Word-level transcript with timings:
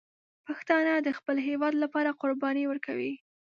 پښتانه 0.47 0.93
د 1.01 1.09
خپل 1.17 1.37
هېواد 1.47 1.73
لپاره 1.83 2.17
قرباني 2.21 2.63
ورکوي. 2.67 3.13